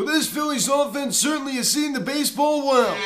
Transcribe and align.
But 0.00 0.06
this 0.06 0.26
Phillies 0.26 0.66
offense 0.66 1.18
certainly 1.18 1.56
has 1.56 1.70
seen 1.70 1.92
the 1.92 2.00
baseball 2.00 2.66
well. 2.66 2.96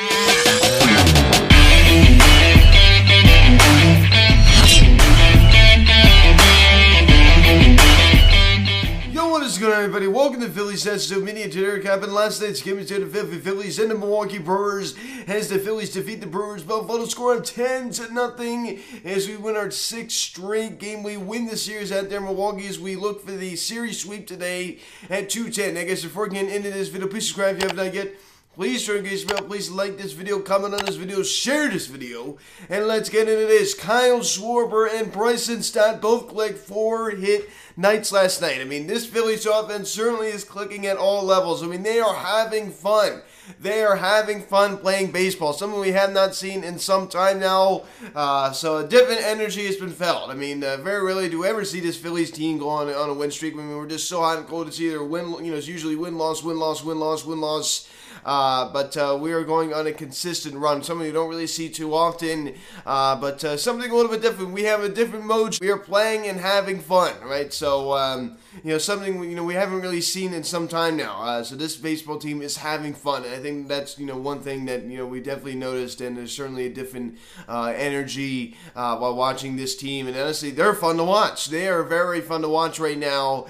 What 9.44 9.50
is 9.50 9.62
on, 9.62 9.72
everybody? 9.72 10.06
Welcome 10.06 10.40
to 10.40 10.48
Phillies 10.48 10.84
Sets 10.84 11.06
to 11.10 11.20
Mini 11.20 11.50
Today 11.50 11.86
happened 11.86 12.14
last 12.14 12.40
night's 12.40 12.62
game 12.62 12.76
between 12.76 13.02
the 13.02 13.06
Philadelphia 13.06 13.40
Phillies 13.40 13.78
and 13.78 13.90
the 13.90 13.94
Milwaukee 13.94 14.38
Brewers. 14.38 14.94
As 15.26 15.50
the 15.50 15.58
Phillies 15.58 15.92
defeat 15.92 16.22
the 16.22 16.26
Brewers 16.26 16.62
by 16.62 16.78
a 16.78 16.82
final 16.82 17.06
score 17.06 17.36
of 17.36 17.44
10 17.44 17.90
to 17.90 18.10
nothing 18.14 18.80
as 19.04 19.28
we 19.28 19.36
win 19.36 19.54
our 19.54 19.70
sixth 19.70 20.16
straight 20.16 20.78
game. 20.78 21.02
We 21.02 21.18
win 21.18 21.44
the 21.44 21.58
series 21.58 21.92
out 21.92 22.08
there 22.08 22.22
Milwaukee 22.22 22.66
as 22.66 22.80
we 22.80 22.96
look 22.96 23.22
for 23.22 23.32
the 23.32 23.54
series 23.56 24.00
sweep 24.00 24.26
today 24.26 24.78
at 25.10 25.28
210. 25.28 25.76
I 25.76 25.84
guess 25.84 26.02
before 26.02 26.26
getting 26.28 26.48
into 26.48 26.70
this 26.70 26.88
video, 26.88 27.06
please 27.06 27.26
subscribe 27.26 27.56
if 27.56 27.64
you 27.64 27.68
have 27.68 27.76
not 27.76 27.92
yet. 27.92 28.14
Please 28.54 28.86
turn 28.86 28.98
engage 28.98 29.26
bell. 29.26 29.42
Please 29.42 29.68
like 29.68 29.98
this 29.98 30.12
video, 30.12 30.38
comment 30.38 30.74
on 30.74 30.84
this 30.84 30.94
video, 30.94 31.24
share 31.24 31.68
this 31.68 31.88
video, 31.88 32.38
and 32.68 32.86
let's 32.86 33.08
get 33.08 33.28
into 33.28 33.46
this. 33.46 33.74
Kyle 33.74 34.20
Schwarber 34.20 34.88
and 34.88 35.10
Bryson 35.10 35.60
Stott 35.60 36.00
both 36.00 36.28
clicked 36.28 36.58
four 36.58 37.10
hit 37.10 37.50
nights 37.76 38.12
last 38.12 38.40
night. 38.40 38.60
I 38.60 38.64
mean, 38.64 38.86
this 38.86 39.06
Phillies 39.06 39.44
offense 39.44 39.90
certainly 39.90 40.28
is 40.28 40.44
clicking 40.44 40.86
at 40.86 40.96
all 40.96 41.24
levels. 41.24 41.64
I 41.64 41.66
mean, 41.66 41.82
they 41.82 41.98
are 41.98 42.14
having 42.14 42.70
fun. 42.70 43.22
They 43.58 43.82
are 43.82 43.96
having 43.96 44.40
fun 44.40 44.78
playing 44.78 45.10
baseball, 45.10 45.52
something 45.52 45.80
we 45.80 45.90
have 45.90 46.12
not 46.12 46.36
seen 46.36 46.62
in 46.62 46.78
some 46.78 47.08
time 47.08 47.40
now. 47.40 47.82
Uh, 48.14 48.52
so 48.52 48.76
a 48.76 48.86
different 48.86 49.22
energy 49.22 49.66
has 49.66 49.76
been 49.76 49.90
felt. 49.90 50.30
I 50.30 50.34
mean, 50.34 50.62
uh, 50.62 50.76
very 50.76 51.04
rarely 51.04 51.28
do 51.28 51.40
we 51.40 51.48
ever 51.48 51.64
see 51.64 51.80
this 51.80 51.96
Phillies 51.98 52.30
team 52.30 52.58
go 52.58 52.68
on, 52.68 52.88
on 52.88 53.10
a 53.10 53.14
win 53.14 53.32
streak. 53.32 53.54
I 53.54 53.56
mean, 53.56 53.76
we're 53.76 53.88
just 53.88 54.08
so 54.08 54.20
hot 54.20 54.38
and 54.38 54.46
cold. 54.46 54.68
It's 54.68 54.80
either 54.80 55.02
win, 55.02 55.44
you 55.44 55.50
know, 55.50 55.58
it's 55.58 55.66
usually 55.66 55.96
win 55.96 56.16
loss, 56.16 56.44
win 56.44 56.56
loss, 56.56 56.84
win 56.84 57.00
loss, 57.00 57.24
win 57.24 57.40
loss. 57.40 57.88
Uh, 58.24 58.72
but 58.72 58.96
uh, 58.96 59.16
we 59.20 59.32
are 59.32 59.44
going 59.44 59.74
on 59.74 59.86
a 59.86 59.92
consistent 59.92 60.56
run, 60.56 60.82
something 60.82 61.06
you 61.06 61.12
don't 61.12 61.28
really 61.28 61.46
see 61.46 61.68
too 61.68 61.94
often. 61.94 62.54
Uh, 62.86 63.16
but 63.16 63.44
uh, 63.44 63.56
something 63.56 63.90
a 63.90 63.94
little 63.94 64.10
bit 64.10 64.22
different. 64.22 64.52
We 64.52 64.64
have 64.64 64.82
a 64.82 64.88
different 64.88 65.26
mode. 65.26 65.58
We 65.60 65.70
are 65.70 65.78
playing 65.78 66.26
and 66.26 66.40
having 66.40 66.80
fun, 66.80 67.14
right? 67.22 67.52
So 67.52 67.92
um, 67.92 68.38
you 68.62 68.70
know, 68.70 68.78
something 68.78 69.22
you 69.24 69.36
know 69.36 69.44
we 69.44 69.54
haven't 69.54 69.80
really 69.80 70.00
seen 70.00 70.32
in 70.32 70.42
some 70.42 70.68
time 70.68 70.96
now. 70.96 71.22
Uh, 71.22 71.44
so 71.44 71.54
this 71.54 71.76
baseball 71.76 72.18
team 72.18 72.40
is 72.40 72.56
having 72.56 72.94
fun. 72.94 73.24
I 73.24 73.38
think 73.38 73.68
that's 73.68 73.98
you 73.98 74.06
know 74.06 74.16
one 74.16 74.40
thing 74.40 74.64
that 74.66 74.84
you 74.84 74.96
know 74.96 75.06
we 75.06 75.20
definitely 75.20 75.56
noticed, 75.56 76.00
and 76.00 76.16
there's 76.16 76.32
certainly 76.32 76.66
a 76.66 76.70
different 76.70 77.18
uh, 77.48 77.72
energy 77.76 78.56
while 78.72 79.14
watching 79.14 79.56
this 79.56 79.76
team. 79.76 80.06
And 80.06 80.16
honestly, 80.16 80.50
they're 80.50 80.74
fun 80.74 80.96
to 80.96 81.04
watch. 81.04 81.46
They 81.46 81.68
are 81.68 81.82
very 81.82 82.20
fun 82.20 82.42
to 82.42 82.48
watch 82.48 82.78
right 82.78 82.98
now. 82.98 83.46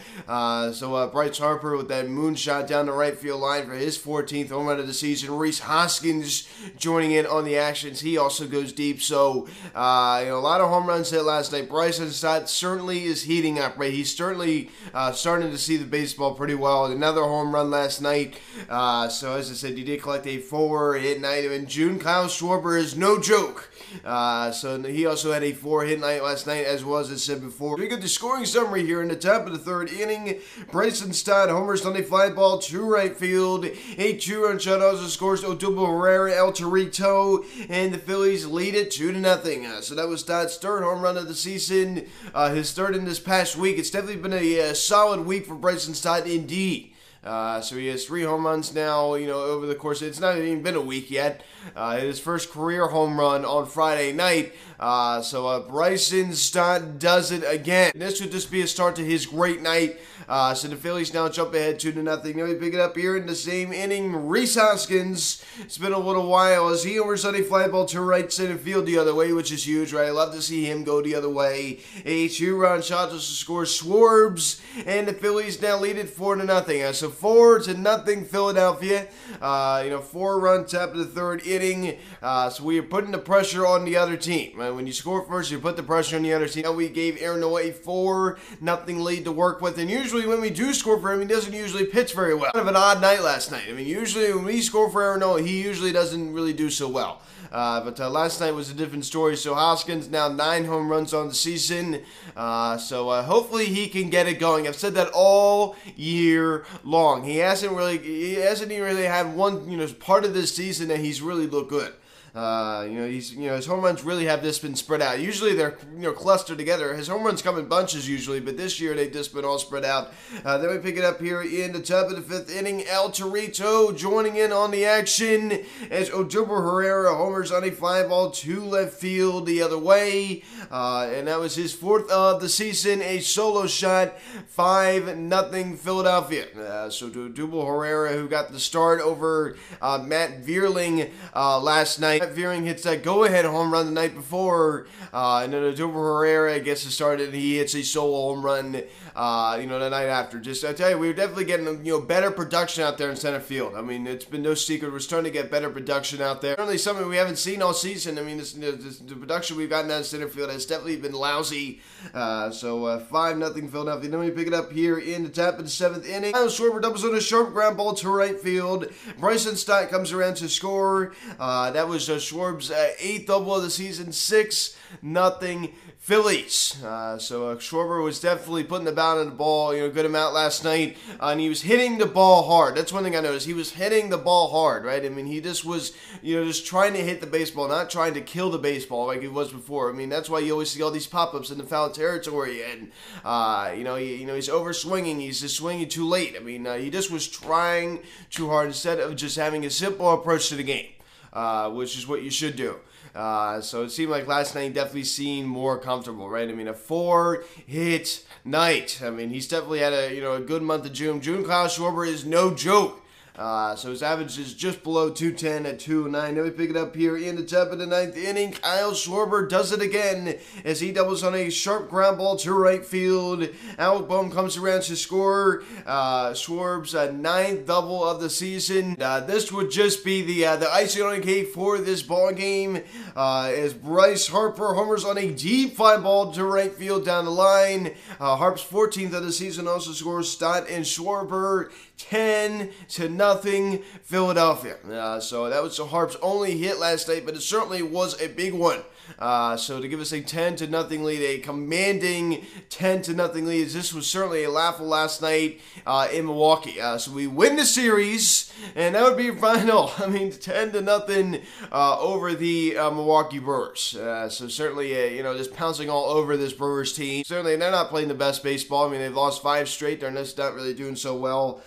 so 0.72 1.08
Bryce 1.12 1.38
Harper 1.38 1.76
with 1.76 1.88
that 1.88 2.06
moonshot 2.06 2.66
down 2.66 2.86
the 2.86 2.92
right 2.92 3.16
field 3.16 3.40
line 3.40 3.66
for 3.66 3.74
his 3.74 3.96
14th 3.98 4.50
home 4.50 4.63
run 4.66 4.80
of 4.80 4.86
the 4.86 4.94
season. 4.94 5.36
Rhys 5.36 5.60
Hoskins 5.60 6.48
joining 6.76 7.12
in 7.12 7.26
on 7.26 7.44
the 7.44 7.56
actions. 7.56 8.00
He 8.00 8.16
also 8.16 8.46
goes 8.46 8.72
deep. 8.72 9.02
So, 9.02 9.48
uh, 9.74 10.20
you 10.22 10.30
know, 10.30 10.38
a 10.38 10.40
lot 10.40 10.60
of 10.60 10.68
home 10.68 10.86
runs 10.86 11.10
hit 11.10 11.22
last 11.22 11.52
night. 11.52 11.68
Bryson 11.68 12.10
Stott 12.10 12.48
certainly 12.48 13.04
is 13.04 13.22
heating 13.22 13.58
up, 13.58 13.78
right? 13.78 13.92
He's 13.92 14.16
certainly 14.16 14.70
uh, 14.92 15.12
starting 15.12 15.50
to 15.50 15.58
see 15.58 15.76
the 15.76 15.84
baseball 15.84 16.34
pretty 16.34 16.54
well. 16.54 16.86
Another 16.86 17.22
home 17.22 17.54
run 17.54 17.70
last 17.70 18.00
night. 18.00 18.38
Uh, 18.68 19.08
so, 19.08 19.36
as 19.36 19.50
I 19.50 19.54
said, 19.54 19.76
he 19.76 19.84
did 19.84 20.02
collect 20.02 20.26
a 20.26 20.38
four 20.38 20.94
hit 20.94 21.20
night. 21.20 21.44
And 21.44 21.68
June 21.68 21.98
Kyle 21.98 22.26
Schwarber 22.26 22.78
is 22.78 22.96
no 22.96 23.20
joke. 23.20 23.70
Uh, 24.04 24.50
so 24.50 24.82
he 24.82 25.06
also 25.06 25.32
had 25.32 25.42
a 25.42 25.52
four 25.52 25.84
hit 25.84 26.00
night 26.00 26.22
last 26.22 26.46
night, 26.46 26.64
as 26.64 26.84
was 26.84 27.10
as 27.10 27.22
said 27.22 27.40
before. 27.40 27.76
We 27.76 27.88
get 27.88 28.00
the 28.00 28.08
scoring 28.08 28.44
summary 28.44 28.84
here 28.84 29.02
in 29.02 29.08
the 29.08 29.16
top 29.16 29.46
of 29.46 29.52
the 29.52 29.58
third 29.58 29.90
inning. 29.90 30.40
Bryson 30.70 31.12
Stott 31.12 31.48
homers 31.48 31.84
on 31.84 31.96
a 31.96 32.02
fly 32.02 32.30
ball 32.30 32.58
to 32.58 32.82
right 32.82 33.16
field. 33.16 33.66
A 33.98 34.16
two 34.16 34.44
run 34.44 34.58
shutout 34.58 35.04
scores 35.08 35.42
Odubel 35.42 35.86
Herrera, 35.86 36.34
El 36.34 36.52
Torito, 36.52 37.44
and 37.68 37.92
the 37.92 37.98
Phillies 37.98 38.46
lead 38.46 38.74
it 38.74 38.90
two 38.90 39.12
to 39.12 39.18
nothing. 39.18 39.66
Uh, 39.66 39.80
so 39.80 39.94
that 39.94 40.08
was 40.08 40.20
Stott's 40.20 40.56
third 40.56 40.82
home 40.82 41.02
run 41.02 41.16
of 41.16 41.28
the 41.28 41.34
season, 41.34 42.06
uh, 42.34 42.50
his 42.50 42.72
third 42.72 42.96
in 42.96 43.04
this 43.04 43.20
past 43.20 43.56
week. 43.56 43.78
It's 43.78 43.90
definitely 43.90 44.22
been 44.22 44.32
a, 44.32 44.58
a 44.58 44.74
solid 44.74 45.26
week 45.26 45.46
for 45.46 45.54
Bryson 45.54 45.94
Stott 45.94 46.26
indeed. 46.26 46.93
Uh, 47.24 47.60
so 47.60 47.76
he 47.76 47.86
has 47.86 48.04
three 48.04 48.22
home 48.22 48.46
runs 48.46 48.74
now, 48.74 49.14
you 49.14 49.26
know, 49.26 49.40
over 49.40 49.66
the 49.66 49.74
course. 49.74 50.02
It's 50.02 50.20
not 50.20 50.36
even 50.36 50.62
been 50.62 50.74
a 50.74 50.80
week 50.80 51.10
yet. 51.10 51.42
Uh, 51.74 51.96
his 51.96 52.20
first 52.20 52.50
career 52.50 52.88
home 52.88 53.18
run 53.18 53.44
on 53.44 53.66
Friday 53.66 54.12
night. 54.12 54.52
Uh, 54.78 55.22
so 55.22 55.46
uh, 55.46 55.60
Bryson 55.60 56.34
Stott 56.34 56.98
does 56.98 57.30
it 57.32 57.42
again. 57.46 57.92
This 57.94 58.20
would 58.20 58.32
just 58.32 58.50
be 58.50 58.60
a 58.60 58.66
start 58.66 58.96
to 58.96 59.04
his 59.04 59.24
great 59.24 59.62
night. 59.62 59.98
Uh, 60.28 60.54
so 60.54 60.68
the 60.68 60.76
Phillies 60.76 61.14
now 61.14 61.28
jump 61.28 61.54
ahead 61.54 61.78
two 61.78 61.92
to 61.92 62.02
nothing. 62.02 62.36
Now 62.36 62.44
we 62.44 62.54
pick 62.54 62.74
it 62.74 62.80
up 62.80 62.96
here 62.96 63.16
in 63.16 63.26
the 63.26 63.34
same 63.34 63.72
inning. 63.72 64.14
Rhys 64.26 64.56
Hoskins. 64.56 65.42
It's 65.60 65.78
been 65.78 65.92
a 65.92 65.98
little 65.98 66.28
while 66.28 66.68
as 66.68 66.84
he 66.84 66.98
on 66.98 67.34
a 67.34 67.42
fly 67.42 67.68
ball 67.68 67.86
to 67.86 68.00
right 68.00 68.32
center 68.32 68.56
field 68.56 68.86
the 68.86 68.98
other 68.98 69.14
way, 69.14 69.32
which 69.32 69.52
is 69.52 69.66
huge, 69.66 69.92
right? 69.92 70.08
I 70.08 70.10
love 70.10 70.34
to 70.34 70.42
see 70.42 70.64
him 70.64 70.84
go 70.84 71.00
the 71.00 71.14
other 71.14 71.28
way. 71.28 71.80
A 72.04 72.28
two-run 72.28 72.82
shot 72.82 73.10
to 73.10 73.20
score 73.20 73.64
Schwarbs, 73.64 74.60
and 74.86 75.06
the 75.06 75.12
Phillies 75.12 75.60
now 75.60 75.78
lead 75.78 75.96
it 75.96 76.10
four 76.10 76.34
to 76.36 76.44
nothing. 76.44 76.82
Uh, 76.82 76.92
so 76.92 77.10
four 77.14 77.58
to 77.60 77.74
nothing 77.74 78.24
Philadelphia. 78.24 79.08
Uh, 79.40 79.82
you 79.84 79.90
know, 79.90 80.00
four-run 80.00 80.66
top 80.66 80.90
of 80.90 80.98
the 80.98 81.04
third 81.04 81.46
inning. 81.46 81.98
Uh, 82.22 82.50
so 82.50 82.64
we 82.64 82.78
are 82.78 82.82
putting 82.82 83.12
the 83.12 83.18
pressure 83.18 83.66
on 83.66 83.84
the 83.84 83.96
other 83.96 84.16
team. 84.16 84.58
Right? 84.58 84.70
When 84.70 84.86
you 84.86 84.92
score 84.92 85.24
first, 85.26 85.50
you 85.50 85.58
put 85.58 85.76
the 85.76 85.82
pressure 85.82 86.16
on 86.16 86.22
the 86.22 86.32
other 86.32 86.48
team. 86.48 86.64
We 86.76 86.88
gave 86.88 87.20
a 87.22 87.72
four 87.72 88.38
nothing 88.60 89.00
lead 89.00 89.24
to 89.24 89.32
work 89.32 89.60
with, 89.60 89.78
and 89.78 89.90
usually 89.90 90.26
when 90.26 90.40
we 90.40 90.50
do 90.50 90.74
score 90.74 91.00
for 91.00 91.12
him, 91.12 91.20
he 91.20 91.26
doesn't 91.26 91.52
usually 91.52 91.86
pitch 91.86 92.14
very 92.14 92.34
well. 92.34 92.52
Kind 92.52 92.62
of 92.62 92.68
an 92.68 92.76
odd 92.76 93.00
night 93.00 93.22
last 93.22 93.50
night. 93.50 93.64
I 93.68 93.72
mean, 93.72 93.86
usually 93.86 94.32
when 94.34 94.44
we 94.44 94.60
score 94.60 94.90
for 94.90 95.16
Nola, 95.16 95.42
he 95.42 95.62
usually 95.62 95.92
doesn't 95.92 96.32
really 96.32 96.52
do 96.52 96.70
so 96.70 96.88
well. 96.88 97.22
Uh, 97.52 97.80
but 97.84 98.00
uh, 98.00 98.10
last 98.10 98.40
night 98.40 98.52
was 98.52 98.68
a 98.68 98.74
different 98.74 99.04
story. 99.04 99.36
So 99.36 99.54
Hoskins 99.54 100.08
now 100.10 100.28
nine 100.28 100.64
home 100.64 100.88
runs 100.88 101.14
on 101.14 101.28
the 101.28 101.34
season. 101.34 102.02
Uh, 102.36 102.76
so 102.76 103.08
uh, 103.10 103.22
hopefully 103.22 103.66
he 103.66 103.88
can 103.88 104.10
get 104.10 104.26
it 104.26 104.40
going. 104.40 104.66
I've 104.66 104.74
said 104.74 104.94
that 104.94 105.10
all 105.14 105.76
year 105.94 106.64
long. 106.82 107.03
He 107.24 107.36
hasn't 107.38 107.72
really, 107.72 107.98
he 107.98 108.34
hasn't 108.34 108.72
even 108.72 108.84
really 108.84 109.04
had 109.04 109.34
one, 109.34 109.70
you 109.70 109.76
know, 109.76 109.86
part 109.86 110.24
of 110.24 110.34
this 110.34 110.54
season 110.54 110.88
that 110.88 111.00
he's 111.00 111.20
really 111.20 111.46
looked 111.46 111.70
good. 111.70 111.92
Uh, 112.34 112.84
you 112.90 112.98
know, 112.98 113.06
he's 113.06 113.32
you 113.32 113.46
know 113.46 113.54
his 113.54 113.66
home 113.66 113.84
runs 113.84 114.02
really 114.02 114.24
have 114.24 114.42
just 114.42 114.60
been 114.60 114.74
spread 114.74 115.00
out. 115.00 115.20
Usually 115.20 115.54
they're 115.54 115.78
you 115.94 116.02
know 116.02 116.12
clustered 116.12 116.58
together. 116.58 116.92
His 116.94 117.06
home 117.06 117.22
runs 117.22 117.42
come 117.42 117.56
in 117.58 117.66
bunches 117.66 118.08
usually, 118.08 118.40
but 118.40 118.56
this 118.56 118.80
year 118.80 118.92
they've 118.94 119.12
just 119.12 119.32
been 119.32 119.44
all 119.44 119.60
spread 119.60 119.84
out. 119.84 120.12
Uh, 120.44 120.58
then 120.58 120.70
we 120.70 120.78
pick 120.78 120.96
it 120.96 121.04
up 121.04 121.20
here 121.20 121.42
in 121.42 121.72
the 121.72 121.80
top 121.80 122.10
of 122.10 122.16
the 122.16 122.22
fifth 122.22 122.50
inning. 122.50 122.84
El 122.88 123.10
Torito 123.10 123.96
joining 123.96 124.34
in 124.34 124.50
on 124.50 124.72
the 124.72 124.84
action 124.84 125.64
as 125.92 126.10
Odubel 126.10 126.60
Herrera 126.60 127.14
homers 127.14 127.52
on 127.52 127.62
a 127.62 127.70
fly 127.70 128.02
ball 128.02 128.32
to 128.32 128.64
left 128.64 128.94
field 128.94 129.46
the 129.46 129.62
other 129.62 129.78
way, 129.78 130.42
uh, 130.72 131.08
and 131.14 131.28
that 131.28 131.38
was 131.38 131.54
his 131.54 131.72
fourth 131.72 132.10
of 132.10 132.40
the 132.40 132.48
season. 132.48 133.00
A 133.00 133.20
solo 133.20 133.68
shot, 133.68 134.18
five 134.48 135.16
nothing 135.16 135.76
Philadelphia. 135.76 136.46
Uh, 136.58 136.90
so 136.90 137.08
to 137.10 137.28
Odubel 137.28 137.64
Herrera, 137.64 138.14
who 138.14 138.26
got 138.26 138.50
the 138.50 138.58
start 138.58 139.00
over 139.00 139.56
uh, 139.80 140.02
Matt 140.04 140.44
Vierling 140.44 141.12
uh, 141.32 141.60
last 141.60 142.00
night. 142.00 142.23
Vierling 142.30 142.64
hits 142.64 142.82
that 142.84 143.02
go-ahead 143.02 143.44
home 143.44 143.72
run 143.72 143.86
the 143.86 143.92
night 143.92 144.14
before, 144.14 144.86
uh, 145.12 145.42
and 145.44 145.52
then 145.52 145.62
Odubel 145.62 145.94
Herrera 145.94 146.60
gets 146.60 146.84
it 146.86 146.90
started. 146.90 147.34
He 147.34 147.58
hits 147.58 147.74
a 147.74 147.82
solo 147.82 148.34
home 148.34 148.44
run, 148.44 148.82
uh, 149.14 149.58
you 149.60 149.66
know, 149.66 149.78
the 149.78 149.90
night 149.90 150.06
after. 150.06 150.38
Just 150.38 150.64
I 150.64 150.72
tell 150.72 150.90
you, 150.90 150.98
we 150.98 151.08
were 151.08 151.12
definitely 151.12 151.44
getting 151.44 151.84
you 151.84 151.92
know 151.92 152.00
better 152.00 152.30
production 152.30 152.84
out 152.84 152.98
there 152.98 153.10
in 153.10 153.16
center 153.16 153.40
field. 153.40 153.74
I 153.74 153.82
mean, 153.82 154.06
it's 154.06 154.24
been 154.24 154.42
no 154.42 154.54
secret 154.54 154.92
we're 154.92 155.00
starting 155.00 155.30
to 155.30 155.38
get 155.38 155.50
better 155.50 155.70
production 155.70 156.22
out 156.22 156.40
there. 156.40 156.54
Certainly 156.56 156.78
something 156.78 157.08
we 157.08 157.16
haven't 157.16 157.38
seen 157.38 157.62
all 157.62 157.74
season. 157.74 158.18
I 158.18 158.22
mean, 158.22 158.38
this, 158.38 158.52
this, 158.52 158.98
the 158.98 159.14
production 159.14 159.56
we've 159.56 159.70
gotten 159.70 159.90
out 159.90 160.00
of 160.00 160.06
center 160.06 160.28
field 160.28 160.50
has 160.50 160.66
definitely 160.66 160.96
been 160.96 161.12
lousy. 161.12 161.80
Uh, 162.12 162.50
so 162.50 162.84
uh, 162.84 162.98
five 162.98 163.36
nothing 163.36 163.68
Philadelphia. 163.68 164.10
Then 164.10 164.20
we 164.20 164.30
pick 164.30 164.46
it 164.46 164.54
up 164.54 164.72
here 164.72 164.98
in 164.98 165.22
the 165.22 165.28
top 165.28 165.58
of 165.58 165.64
the 165.64 165.70
seventh 165.70 166.06
inning. 166.06 166.32
Kyle 166.32 166.46
Schwarber 166.46 166.80
doubles 166.80 167.04
on 167.04 167.14
a 167.14 167.20
sharp 167.20 167.52
ground 167.52 167.76
ball 167.76 167.94
to 167.94 168.08
right 168.08 168.38
field. 168.38 168.86
Bryson 169.18 169.56
Stott 169.56 169.90
comes 169.90 170.12
around 170.12 170.36
to 170.36 170.48
score. 170.48 171.14
Uh, 171.38 171.70
that 171.70 171.88
was 171.88 172.06
uh, 172.14 172.18
Schwarb's 172.18 172.70
uh, 172.70 172.90
eighth 172.98 173.26
double 173.26 173.54
of 173.54 173.62
the 173.62 173.70
season, 173.70 174.12
six 174.12 174.76
nothing 175.02 175.74
Phillies. 176.04 176.84
Uh, 176.84 177.16
so 177.16 177.48
uh, 177.48 177.56
Schwarber 177.56 178.04
was 178.04 178.20
definitely 178.20 178.62
putting 178.62 178.84
the 178.84 178.92
bat 178.92 179.16
on 179.16 179.24
the 179.24 179.34
ball, 179.34 179.74
you 179.74 179.80
know, 179.80 179.90
good 179.90 180.04
amount 180.04 180.34
last 180.34 180.62
night, 180.62 180.98
uh, 181.18 181.28
and 181.28 181.40
he 181.40 181.48
was 181.48 181.62
hitting 181.62 181.96
the 181.96 182.04
ball 182.04 182.42
hard. 182.42 182.74
That's 182.74 182.92
one 182.92 183.04
thing 183.04 183.16
I 183.16 183.20
noticed. 183.20 183.46
He 183.46 183.54
was 183.54 183.70
hitting 183.70 184.10
the 184.10 184.18
ball 184.18 184.50
hard, 184.50 184.84
right? 184.84 185.02
I 185.02 185.08
mean, 185.08 185.24
he 185.24 185.40
just 185.40 185.64
was, 185.64 185.94
you 186.20 186.36
know, 186.36 186.44
just 186.44 186.66
trying 186.66 186.92
to 186.92 187.02
hit 187.02 187.22
the 187.22 187.26
baseball, 187.26 187.68
not 187.68 187.88
trying 187.88 188.12
to 188.14 188.20
kill 188.20 188.50
the 188.50 188.58
baseball 188.58 189.06
like 189.06 189.22
he 189.22 189.28
was 189.28 189.50
before. 189.50 189.88
I 189.88 189.94
mean, 189.94 190.10
that's 190.10 190.28
why 190.28 190.40
you 190.40 190.52
always 190.52 190.70
see 190.70 190.82
all 190.82 190.90
these 190.90 191.06
pop-ups 191.06 191.50
in 191.50 191.56
the 191.56 191.64
foul 191.64 191.90
territory, 191.90 192.62
and 192.62 192.92
uh, 193.24 193.72
you 193.74 193.82
know, 193.82 193.96
he, 193.96 194.16
you 194.16 194.26
know, 194.26 194.34
he's 194.34 194.50
over 194.50 194.74
swinging. 194.74 195.20
He's 195.20 195.40
just 195.40 195.56
swinging 195.56 195.88
too 195.88 196.06
late. 196.06 196.34
I 196.36 196.40
mean, 196.40 196.66
uh, 196.66 196.76
he 196.76 196.90
just 196.90 197.10
was 197.10 197.26
trying 197.26 198.00
too 198.28 198.48
hard 198.48 198.66
instead 198.66 199.00
of 199.00 199.16
just 199.16 199.36
having 199.36 199.64
a 199.64 199.70
simple 199.70 200.12
approach 200.12 200.50
to 200.50 200.56
the 200.56 200.64
game 200.64 200.93
uh, 201.34 201.70
which 201.70 201.98
is 201.98 202.06
what 202.06 202.22
you 202.22 202.30
should 202.30 202.56
do. 202.56 202.76
Uh, 203.14 203.60
so 203.60 203.84
it 203.84 203.90
seemed 203.90 204.10
like 204.10 204.26
last 204.26 204.54
night 204.54 204.74
definitely 204.74 205.04
seemed 205.04 205.48
more 205.48 205.78
comfortable, 205.78 206.28
right? 206.28 206.48
I 206.48 206.52
mean, 206.52 206.68
a 206.68 206.74
four 206.74 207.44
hit 207.66 208.24
night. 208.44 209.00
I 209.04 209.10
mean, 209.10 209.30
he's 209.30 209.46
definitely 209.46 209.80
had 209.80 209.92
a 209.92 210.14
you 210.14 210.20
know 210.20 210.34
a 210.34 210.40
good 210.40 210.62
month 210.62 210.86
of 210.86 210.92
June. 210.92 211.20
June 211.20 211.44
Kyle 211.44 211.66
Schwarber 211.66 212.06
is 212.06 212.24
no 212.24 212.54
joke. 212.54 213.03
Uh, 213.36 213.74
so 213.74 213.90
his 213.90 214.02
average 214.02 214.38
is 214.38 214.54
just 214.54 214.84
below 214.84 215.10
210 215.10 215.66
at 215.66 215.80
209. 215.80 216.34
Then 216.34 216.44
we 216.44 216.50
pick 216.50 216.70
it 216.70 216.76
up 216.76 216.94
here 216.94 217.16
in 217.16 217.34
the 217.34 217.42
top 217.42 217.72
of 217.72 217.80
the 217.80 217.86
ninth 217.86 218.16
inning. 218.16 218.52
Kyle 218.52 218.92
Schwarber 218.92 219.48
does 219.48 219.72
it 219.72 219.82
again 219.82 220.38
as 220.64 220.80
he 220.80 220.92
doubles 220.92 221.24
on 221.24 221.34
a 221.34 221.50
sharp 221.50 221.90
ground 221.90 222.18
ball 222.18 222.36
to 222.36 222.52
right 222.52 222.86
field. 222.86 223.48
Alec 223.76 224.06
Bohm 224.06 224.30
comes 224.30 224.56
around 224.56 224.82
to 224.82 224.94
score. 224.94 225.64
Uh, 225.84 226.32
Schwarb's 226.32 226.94
uh, 226.94 227.10
ninth 227.10 227.66
double 227.66 228.04
of 228.04 228.20
the 228.20 228.30
season. 228.30 228.96
Uh, 229.00 229.18
this 229.18 229.50
would 229.50 229.72
just 229.72 230.04
be 230.04 230.22
the 230.22 230.46
uh, 230.46 230.56
the 230.56 230.72
icing 230.72 231.02
on 231.02 231.16
the 231.16 231.20
cake 231.20 231.48
for 231.48 231.78
this 231.78 232.02
ball 232.02 232.30
game 232.30 232.84
uh, 233.16 233.52
as 233.52 233.74
Bryce 233.74 234.28
Harper 234.28 234.74
homers 234.74 235.04
on 235.04 235.18
a 235.18 235.32
deep 235.32 235.74
fly 235.74 235.96
ball 235.96 236.32
to 236.32 236.44
right 236.44 236.72
field 236.72 237.04
down 237.04 237.24
the 237.24 237.32
line. 237.32 237.94
Uh, 238.20 238.36
Harp's 238.36 238.62
14th 238.62 239.12
of 239.12 239.24
the 239.24 239.32
season 239.32 239.66
also 239.66 239.90
scores 239.90 240.30
Stott 240.30 240.68
and 240.68 240.84
Schwarber 240.84 241.72
10 241.96 242.70
to 242.90 243.08
nothing 243.08 243.82
Philadelphia. 244.02 244.76
Uh, 244.84 245.20
so 245.20 245.48
that 245.48 245.62
was 245.62 245.76
the 245.76 245.86
Harps' 245.86 246.16
only 246.22 246.58
hit 246.58 246.78
last 246.78 247.08
night, 247.08 247.24
but 247.24 247.34
it 247.34 247.40
certainly 247.40 247.82
was 247.82 248.20
a 248.20 248.28
big 248.28 248.52
one. 248.52 248.80
Uh, 249.18 249.56
so 249.56 249.80
to 249.80 249.88
give 249.88 250.00
us 250.00 250.12
a 250.12 250.20
10 250.20 250.56
to 250.56 250.66
nothing 250.66 251.04
lead, 251.04 251.22
a 251.22 251.38
commanding 251.38 252.44
10 252.70 253.02
to 253.02 253.14
nothing 253.14 253.46
lead, 253.46 253.68
this 253.68 253.92
was 253.92 254.06
certainly 254.06 254.44
a 254.44 254.50
laughable 254.50 254.88
last 254.88 255.22
night 255.22 255.60
uh, 255.86 256.08
in 256.12 256.26
Milwaukee. 256.26 256.80
Uh, 256.80 256.98
so 256.98 257.12
we 257.12 257.26
win 257.26 257.56
the 257.56 257.64
series, 257.64 258.52
and 258.74 258.94
that 258.94 259.02
would 259.02 259.16
be 259.16 259.30
final. 259.40 259.92
I 259.98 260.06
mean, 260.06 260.30
10 260.30 260.72
to 260.72 260.80
nothing 260.80 261.42
uh, 261.70 261.98
over 261.98 262.34
the 262.34 262.76
uh, 262.76 262.90
Milwaukee 262.90 263.38
Brewers. 263.38 263.96
Uh, 263.96 264.28
so 264.28 264.48
certainly, 264.48 265.16
you 265.16 265.22
know, 265.22 265.36
just 265.36 265.54
pouncing 265.54 265.88
all 265.88 266.06
over 266.06 266.36
this 266.36 266.52
Brewers 266.52 266.92
team. 266.92 267.24
Certainly, 267.24 267.56
they're 267.56 267.70
not 267.70 267.88
playing 267.88 268.08
the 268.08 268.14
best 268.14 268.42
baseball. 268.42 268.86
I 268.86 268.90
mean, 268.90 269.00
they've 269.00 269.14
lost 269.14 269.42
five 269.42 269.68
straight. 269.68 270.00
They're 270.00 270.10
just 270.10 270.38
not 270.38 270.54
really 270.54 270.74
doing 270.74 270.96
so 270.96 271.14
well. 271.14 271.62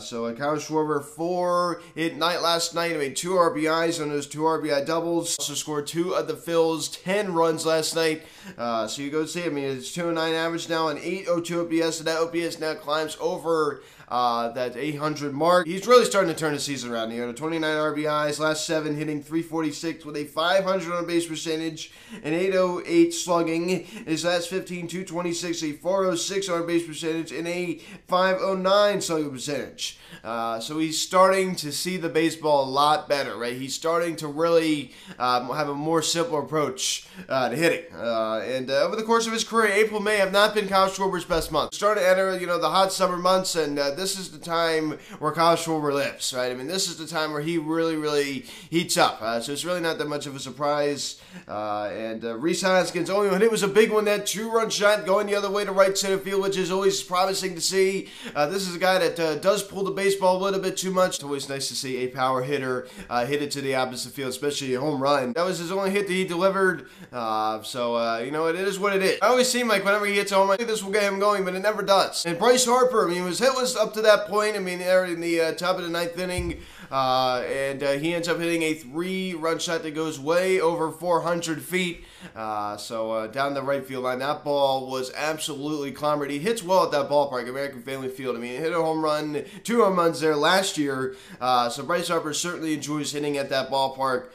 So 0.00 0.34
Kyle 0.34 0.56
Schwarber 0.56 1.04
four 1.04 1.82
hit 1.94 2.16
night 2.16 2.42
last 2.42 2.74
night. 2.74 2.94
I 2.94 2.98
mean 2.98 3.14
two 3.14 3.32
RBIs 3.34 4.02
on 4.02 4.08
those 4.08 4.26
two 4.26 4.40
RBI 4.40 4.84
doubles. 4.84 5.36
Also 5.38 5.54
scored 5.54 5.86
two 5.86 6.14
of 6.14 6.26
the 6.26 6.34
Phils, 6.62 7.02
ten 7.02 7.32
runs 7.32 7.66
last 7.66 7.94
night. 7.94 8.22
Uh, 8.56 8.86
so 8.86 9.02
you 9.02 9.10
go 9.10 9.26
see. 9.26 9.44
I 9.44 9.48
mean 9.48 9.64
it's 9.64 9.92
two 9.92 10.06
and 10.06 10.14
nine 10.14 10.34
average 10.34 10.68
now 10.68 10.88
and 10.88 10.98
802 10.98 11.82
OPS. 11.82 11.98
And 11.98 12.06
that 12.06 12.18
OPS 12.18 12.58
now 12.60 12.74
climbs 12.74 13.16
over 13.20 13.82
uh, 14.12 14.50
that 14.50 14.76
800 14.76 15.32
mark. 15.32 15.66
He's 15.66 15.86
really 15.86 16.04
starting 16.04 16.30
to 16.30 16.38
turn 16.38 16.52
the 16.52 16.60
season 16.60 16.92
around. 16.92 17.12
He 17.12 17.16
had 17.16 17.34
29 17.34 17.62
RBIs, 17.62 18.38
last 18.38 18.66
seven, 18.66 18.94
hitting 18.94 19.22
346 19.22 20.04
with 20.04 20.16
a 20.18 20.24
500 20.26 20.92
on 20.92 21.06
base 21.06 21.26
percentage, 21.26 21.90
an 22.22 22.34
808 22.34 23.14
slugging. 23.14 23.68
His 24.04 24.26
last 24.26 24.50
15, 24.50 24.86
226, 24.86 25.62
a 25.62 25.72
406 25.72 26.48
on 26.50 26.66
base 26.66 26.86
percentage, 26.86 27.32
and 27.32 27.48
a 27.48 27.76
509 28.06 29.00
slugging 29.00 29.30
percentage. 29.30 29.98
Uh, 30.22 30.60
so 30.60 30.78
he's 30.78 31.00
starting 31.00 31.56
to 31.56 31.72
see 31.72 31.96
the 31.96 32.10
baseball 32.10 32.64
a 32.64 32.70
lot 32.70 33.08
better, 33.08 33.38
right? 33.38 33.56
He's 33.56 33.74
starting 33.74 34.16
to 34.16 34.28
really 34.28 34.92
um, 35.18 35.48
have 35.48 35.70
a 35.70 35.74
more 35.74 36.02
simple 36.02 36.38
approach 36.38 37.06
uh, 37.30 37.48
to 37.48 37.56
hitting. 37.56 37.90
Uh, 37.94 38.44
and 38.44 38.70
uh, 38.70 38.82
over 38.82 38.94
the 38.94 39.04
course 39.04 39.26
of 39.26 39.32
his 39.32 39.42
career, 39.42 39.72
April, 39.72 40.00
May 40.00 40.18
have 40.18 40.32
not 40.32 40.54
been 40.54 40.68
Kyle 40.68 40.90
Schwarber's 40.90 41.24
best 41.24 41.50
month. 41.50 41.74
Starting 41.74 42.04
to 42.04 42.10
enter, 42.10 42.38
you 42.38 42.46
know, 42.46 42.58
the 42.58 42.68
hot 42.68 42.92
summer 42.92 43.16
months, 43.16 43.54
and 43.54 43.78
uh, 43.78 44.01
this 44.02 44.18
is 44.18 44.30
the 44.32 44.38
time 44.38 44.98
where 45.20 45.30
Kyle 45.30 45.54
Schwarber 45.54 45.94
lives, 45.94 46.34
right? 46.34 46.50
I 46.50 46.54
mean, 46.54 46.66
this 46.66 46.88
is 46.88 46.96
the 46.96 47.06
time 47.06 47.32
where 47.32 47.40
he 47.40 47.56
really, 47.56 47.94
really 47.94 48.44
heats 48.68 48.96
up. 48.96 49.22
Uh, 49.22 49.38
so 49.38 49.52
it's 49.52 49.64
really 49.64 49.80
not 49.80 49.98
that 49.98 50.08
much 50.08 50.26
of 50.26 50.34
a 50.34 50.40
surprise. 50.40 51.20
Uh, 51.46 51.84
and 51.92 52.24
uh, 52.24 52.36
Rhys 52.36 52.62
Hoskins, 52.62 53.08
only 53.08 53.30
when 53.30 53.42
it 53.42 53.50
was 53.50 53.62
a 53.62 53.68
big 53.68 53.92
one, 53.92 54.04
that 54.06 54.26
two-run 54.26 54.70
shot 54.70 55.06
going 55.06 55.28
the 55.28 55.36
other 55.36 55.48
way 55.48 55.64
to 55.64 55.70
right 55.70 55.96
center 55.96 56.18
field, 56.18 56.42
which 56.42 56.56
is 56.56 56.72
always 56.72 57.00
promising 57.00 57.54
to 57.54 57.60
see. 57.60 58.08
Uh, 58.34 58.46
this 58.46 58.66
is 58.66 58.74
a 58.74 58.78
guy 58.78 58.98
that 58.98 59.20
uh, 59.20 59.36
does 59.36 59.62
pull 59.62 59.84
the 59.84 59.92
baseball 59.92 60.36
a 60.36 60.42
little 60.42 60.58
bit 60.58 60.76
too 60.76 60.90
much. 60.90 61.14
It's 61.14 61.24
always 61.24 61.48
nice 61.48 61.68
to 61.68 61.76
see 61.76 61.98
a 61.98 62.08
power 62.08 62.42
hitter 62.42 62.88
uh, 63.08 63.24
hit 63.24 63.40
it 63.40 63.52
to 63.52 63.60
the 63.60 63.76
opposite 63.76 64.12
field, 64.12 64.30
especially 64.30 64.74
a 64.74 64.80
home 64.80 65.00
run. 65.00 65.32
That 65.34 65.46
was 65.46 65.58
his 65.58 65.70
only 65.70 65.92
hit 65.92 66.08
that 66.08 66.12
he 66.12 66.24
delivered. 66.24 66.88
Uh, 67.12 67.62
so, 67.62 68.18
you 68.18 68.32
know, 68.32 68.48
it 68.48 68.56
is 68.56 68.80
what 68.80 68.96
it 68.96 69.02
is. 69.02 69.18
I 69.22 69.28
always 69.28 69.48
seem 69.48 69.68
like 69.68 69.84
whenever 69.84 70.06
he 70.06 70.14
hits 70.14 70.32
a 70.32 70.34
home 70.34 70.48
run, 70.48 70.58
this 70.58 70.82
will 70.82 70.90
get 70.90 71.04
him 71.04 71.20
going, 71.20 71.44
but 71.44 71.54
it 71.54 71.60
never 71.60 71.82
does. 71.82 72.26
And 72.26 72.36
Bryce 72.36 72.64
Harper, 72.64 73.06
I 73.06 73.10
mean, 73.12 73.22
was 73.24 73.40
hitless 73.40 73.76
up 73.82 73.94
to 73.94 74.02
that 74.02 74.28
point. 74.28 74.54
I 74.56 74.60
mean, 74.60 74.78
they're 74.78 75.04
in 75.04 75.20
the 75.20 75.40
uh, 75.40 75.52
top 75.52 75.76
of 75.76 75.82
the 75.82 75.90
ninth 75.90 76.16
inning, 76.16 76.60
uh, 76.90 77.42
and 77.48 77.82
uh, 77.82 77.92
he 77.92 78.14
ends 78.14 78.28
up 78.28 78.38
hitting 78.38 78.62
a 78.62 78.74
three-run 78.74 79.58
shot 79.58 79.82
that 79.82 79.90
goes 79.90 80.20
way 80.20 80.60
over 80.60 80.92
400 80.92 81.60
feet. 81.60 82.04
Uh, 82.36 82.76
so 82.76 83.10
uh, 83.10 83.26
down 83.26 83.54
the 83.54 83.62
right 83.62 83.84
field 83.84 84.04
line, 84.04 84.20
that 84.20 84.44
ball 84.44 84.88
was 84.88 85.12
absolutely 85.16 85.90
clobbered. 85.90 86.30
He 86.30 86.38
hits 86.38 86.62
well 86.62 86.84
at 86.84 86.92
that 86.92 87.10
ballpark, 87.10 87.48
American 87.48 87.82
Family 87.82 88.08
Field. 88.08 88.36
I 88.36 88.38
mean, 88.38 88.60
hit 88.60 88.72
a 88.72 88.76
home 88.76 89.02
run, 89.02 89.44
two 89.64 89.82
home 89.82 89.96
runs 89.96 90.20
there 90.20 90.36
last 90.36 90.78
year. 90.78 91.16
Uh, 91.40 91.68
so 91.68 91.82
Bryce 91.82 92.08
Harper 92.08 92.32
certainly 92.32 92.74
enjoys 92.74 93.12
hitting 93.12 93.36
at 93.36 93.50
that 93.50 93.68
ballpark. 93.68 94.28